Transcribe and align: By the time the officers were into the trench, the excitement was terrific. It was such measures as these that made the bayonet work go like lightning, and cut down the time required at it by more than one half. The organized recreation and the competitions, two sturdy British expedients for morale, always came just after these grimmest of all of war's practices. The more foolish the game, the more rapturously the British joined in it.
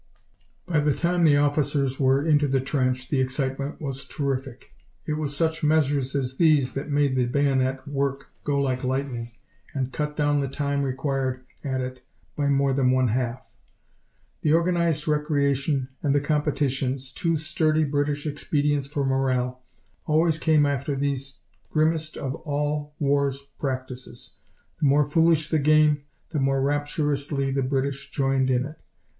By 0.65 0.79
the 0.79 0.95
time 0.95 1.23
the 1.23 1.37
officers 1.37 1.99
were 1.99 2.25
into 2.25 2.47
the 2.47 2.59
trench, 2.59 3.09
the 3.09 3.21
excitement 3.21 3.79
was 3.79 4.07
terrific. 4.07 4.71
It 5.05 5.13
was 5.13 5.37
such 5.37 5.63
measures 5.63 6.15
as 6.15 6.37
these 6.37 6.73
that 6.73 6.89
made 6.89 7.15
the 7.15 7.27
bayonet 7.27 7.87
work 7.87 8.29
go 8.43 8.59
like 8.59 8.83
lightning, 8.83 9.29
and 9.75 9.93
cut 9.93 10.17
down 10.17 10.41
the 10.41 10.47
time 10.47 10.81
required 10.81 11.45
at 11.63 11.81
it 11.81 12.01
by 12.35 12.47
more 12.47 12.73
than 12.73 12.89
one 12.89 13.09
half. 13.09 13.41
The 14.41 14.53
organized 14.53 15.07
recreation 15.07 15.89
and 16.01 16.15
the 16.15 16.19
competitions, 16.19 17.13
two 17.13 17.37
sturdy 17.37 17.83
British 17.83 18.25
expedients 18.25 18.87
for 18.87 19.05
morale, 19.05 19.61
always 20.07 20.39
came 20.39 20.63
just 20.63 20.69
after 20.79 20.95
these 20.95 21.41
grimmest 21.69 22.17
of 22.17 22.33
all 22.37 22.95
of 22.95 23.01
war's 23.07 23.43
practices. 23.59 24.31
The 24.79 24.85
more 24.87 25.07
foolish 25.07 25.49
the 25.49 25.59
game, 25.59 26.05
the 26.31 26.39
more 26.39 26.59
rapturously 26.59 27.51
the 27.51 27.61
British 27.61 28.09
joined 28.09 28.49
in 28.49 28.65
it. 28.65 28.79